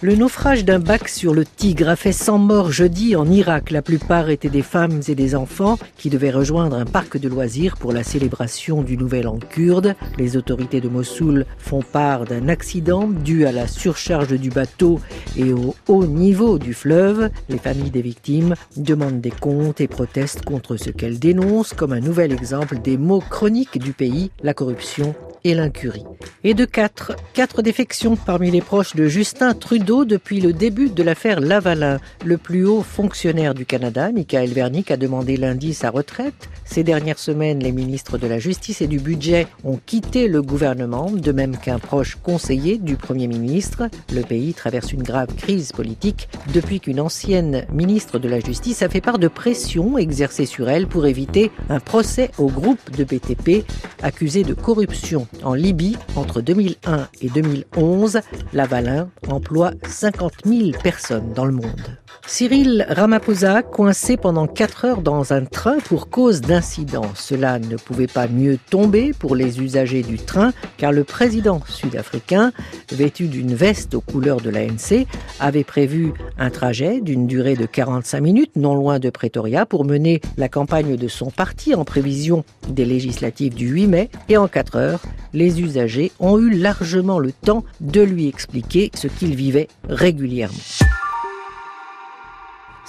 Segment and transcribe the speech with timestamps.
[0.00, 3.72] Le naufrage d'un bac sur le Tigre a fait 100 morts jeudi en Irak.
[3.72, 7.76] La plupart étaient des femmes et des enfants qui devaient rejoindre un parc de loisirs
[7.76, 9.96] pour la célébration du Nouvel An kurde.
[10.16, 15.00] Les autorités de Mossoul font part d'un accident dû à la surcharge du bateau
[15.36, 17.28] et au haut niveau du fleuve.
[17.48, 22.00] Les familles des victimes demandent des comptes et protestent contre ce qu'elles dénoncent comme un
[22.00, 26.04] nouvel exemple des maux chroniques du pays, la corruption et l'incurie.
[26.44, 31.02] Et de quatre, quatre défections parmi les proches de Justin Trudeau depuis le début de
[31.02, 31.98] l'affaire Lavalin.
[32.24, 36.48] Le plus haut fonctionnaire du Canada, Michael Vernick, a demandé lundi sa retraite.
[36.64, 41.10] Ces dernières semaines, les ministres de la Justice et du Budget ont quitté le gouvernement,
[41.10, 43.88] de même qu'un proche conseiller du Premier ministre.
[44.12, 48.88] Le pays traverse une grave crise politique depuis qu'une ancienne ministre de la Justice a
[48.88, 53.64] fait part de pression exercée sur elle pour éviter un procès au groupe de BTP
[54.02, 58.20] accusé de corruption en Libye entre 2001 et 2011.
[58.52, 61.98] Lavalin emploie 50 000 personnes dans le monde.
[62.26, 67.06] Cyril Ramaphosa coincé pendant 4 heures dans un train pour cause d'incident.
[67.14, 72.52] Cela ne pouvait pas mieux tomber pour les usagers du train car le président sud-africain,
[72.92, 75.06] vêtu d'une veste aux couleurs de l'ANC,
[75.40, 80.20] avait prévu un trajet d'une durée de 45 minutes non loin de Pretoria pour mener
[80.36, 84.76] la campagne de son parti en prévision des législatives du 8 mai et en 4
[84.76, 85.00] heures,
[85.32, 90.54] les usagers ont eu largement le temps de lui expliquer ce qu'il vivait régulièrement.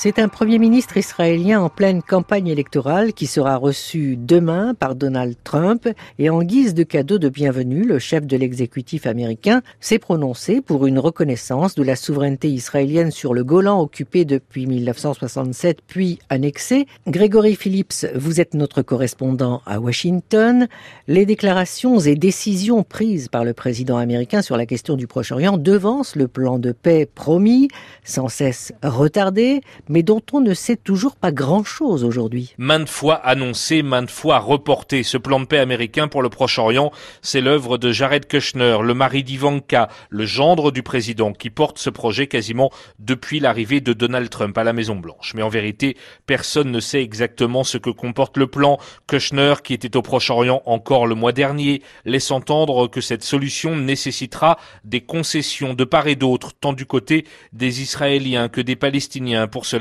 [0.00, 5.34] C'est un Premier ministre israélien en pleine campagne électorale qui sera reçu demain par Donald
[5.42, 5.88] Trump
[6.20, 10.86] et en guise de cadeau de bienvenue, le chef de l'exécutif américain s'est prononcé pour
[10.86, 16.86] une reconnaissance de la souveraineté israélienne sur le Golan occupé depuis 1967 puis annexé.
[17.08, 20.68] Grégory Phillips, vous êtes notre correspondant à Washington.
[21.08, 26.14] Les déclarations et décisions prises par le président américain sur la question du Proche-Orient devancent
[26.14, 27.66] le plan de paix promis,
[28.04, 32.54] sans cesse retardé, mais dont on ne sait toujours pas grand-chose aujourd'hui.
[32.58, 37.40] Maintes fois annoncé, maintes fois reporté, ce plan de paix américain pour le Proche-Orient, c'est
[37.40, 42.26] l'œuvre de Jared Kushner, le mari d'Ivanka, le gendre du président, qui porte ce projet
[42.26, 45.32] quasiment depuis l'arrivée de Donald Trump à la Maison-Blanche.
[45.34, 45.96] Mais en vérité,
[46.26, 48.78] personne ne sait exactement ce que comporte le plan.
[49.06, 54.58] Kushner, qui était au Proche-Orient encore le mois dernier, laisse entendre que cette solution nécessitera
[54.84, 59.66] des concessions de part et d'autre, tant du côté des Israéliens que des Palestiniens pour
[59.66, 59.77] ce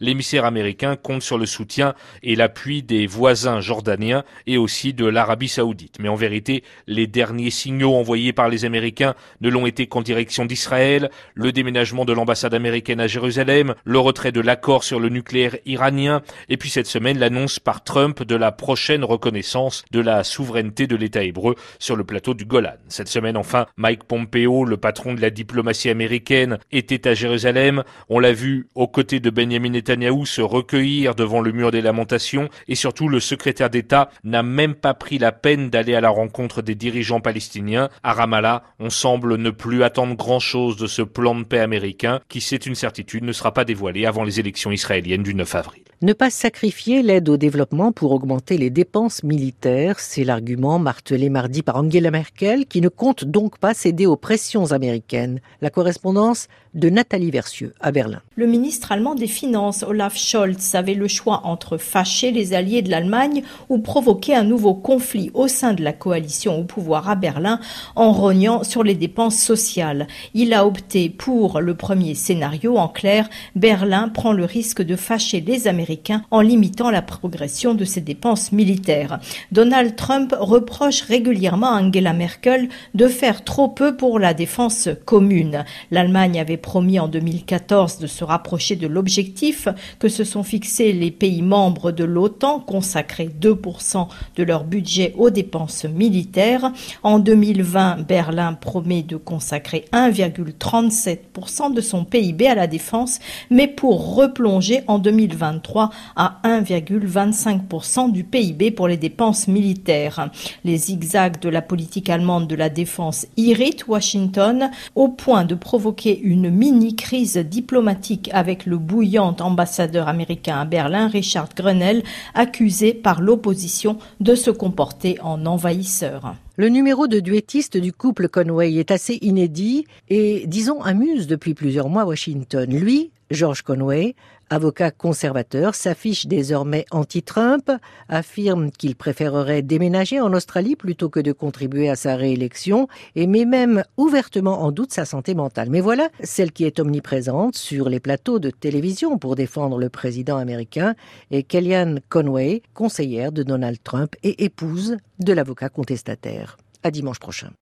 [0.00, 5.48] l'émissaire américain compte sur le soutien et l'appui des voisins jordaniens et aussi de l'Arabie
[5.48, 5.96] saoudite.
[6.00, 10.44] Mais en vérité, les derniers signaux envoyés par les Américains ne l'ont été qu'en direction
[10.44, 15.56] d'Israël, le déménagement de l'ambassade américaine à Jérusalem, le retrait de l'accord sur le nucléaire
[15.66, 20.86] iranien, et puis cette semaine l'annonce par Trump de la prochaine reconnaissance de la souveraineté
[20.86, 22.74] de l'État hébreu sur le plateau du Golan.
[22.88, 27.84] Cette semaine enfin, Mike Pompeo, le patron de la diplomatie américaine, était à Jérusalem.
[28.08, 32.48] On l'a vu aux côtés de Benjamin Netanyahou se recueillir devant le mur des lamentations
[32.66, 36.60] et surtout le secrétaire d'État n'a même pas pris la peine d'aller à la rencontre
[36.60, 37.88] des dirigeants palestiniens.
[38.02, 42.40] À Ramallah, on semble ne plus attendre grand-chose de ce plan de paix américain qui,
[42.40, 45.82] c'est une certitude, ne sera pas dévoilé avant les élections israéliennes du 9 avril.
[46.00, 51.62] Ne pas sacrifier l'aide au développement pour augmenter les dépenses militaires, c'est l'argument martelé mardi
[51.62, 55.40] par Angela Merkel, qui ne compte donc pas céder aux pressions américaines.
[55.60, 56.46] La correspondance
[56.78, 58.22] de Nathalie Versieux à Berlin.
[58.36, 62.90] Le ministre allemand des Finances, Olaf Scholz, avait le choix entre fâcher les alliés de
[62.90, 67.58] l'Allemagne ou provoquer un nouveau conflit au sein de la coalition au pouvoir à Berlin
[67.96, 70.06] en rognant sur les dépenses sociales.
[70.34, 72.78] Il a opté pour le premier scénario.
[72.78, 77.84] En clair, Berlin prend le risque de fâcher les Américains en limitant la progression de
[77.84, 79.18] ses dépenses militaires.
[79.50, 85.64] Donald Trump reproche régulièrement à Angela Merkel de faire trop peu pour la défense commune.
[85.90, 89.68] L'Allemagne avait promis en 2014 de se rapprocher de l'objectif
[89.98, 94.06] que se sont fixés les pays membres de l'OTAN, consacrer 2%
[94.36, 96.70] de leur budget aux dépenses militaires.
[97.02, 103.18] En 2020, Berlin promet de consacrer 1,37% de son PIB à la défense,
[103.48, 110.28] mais pour replonger en 2023 à 1,25% du PIB pour les dépenses militaires.
[110.64, 116.20] Les zigzags de la politique allemande de la défense irritent Washington au point de provoquer
[116.20, 122.02] une mini-crise diplomatique avec le bouillant ambassadeur américain à Berlin, Richard Grenell,
[122.34, 126.34] accusé par l'opposition de se comporter en envahisseur.
[126.56, 131.88] Le numéro de duettiste du couple Conway est assez inédit et, disons, amuse depuis plusieurs
[131.88, 132.68] mois Washington.
[132.68, 134.14] Lui, George Conway,
[134.50, 137.70] avocat conservateur, s'affiche désormais anti-Trump,
[138.08, 143.44] affirme qu'il préférerait déménager en Australie plutôt que de contribuer à sa réélection et met
[143.44, 145.70] même ouvertement en doute sa santé mentale.
[145.70, 150.36] Mais voilà celle qui est omniprésente sur les plateaux de télévision pour défendre le président
[150.36, 150.94] américain
[151.30, 156.56] est Kellyanne Conway, conseillère de Donald Trump et épouse de l'avocat contestataire.
[156.82, 157.50] À dimanche prochain.